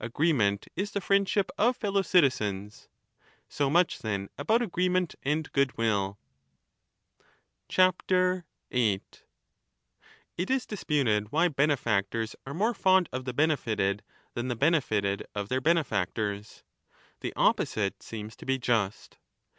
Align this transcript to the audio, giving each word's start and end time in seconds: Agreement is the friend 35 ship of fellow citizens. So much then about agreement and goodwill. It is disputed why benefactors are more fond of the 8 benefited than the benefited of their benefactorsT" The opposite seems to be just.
Agreement 0.00 0.66
is 0.76 0.92
the 0.92 1.00
friend 1.02 1.26
35 1.26 1.30
ship 1.30 1.50
of 1.58 1.76
fellow 1.76 2.00
citizens. 2.00 2.88
So 3.50 3.68
much 3.68 3.98
then 3.98 4.30
about 4.38 4.62
agreement 4.62 5.14
and 5.22 5.52
goodwill. 5.52 6.18
It 7.70 8.44
is 10.50 10.64
disputed 10.64 11.30
why 11.30 11.48
benefactors 11.48 12.34
are 12.46 12.54
more 12.54 12.72
fond 12.72 13.10
of 13.12 13.26
the 13.26 13.32
8 13.32 13.36
benefited 13.36 14.02
than 14.32 14.48
the 14.48 14.56
benefited 14.56 15.26
of 15.34 15.50
their 15.50 15.60
benefactorsT" 15.60 16.62
The 17.20 17.34
opposite 17.36 18.02
seems 18.02 18.36
to 18.36 18.46
be 18.46 18.58
just. 18.58 19.18